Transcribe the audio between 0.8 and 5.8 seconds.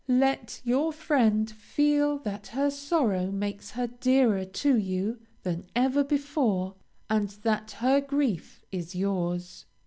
friend feel that her sorrow makes her dearer to you than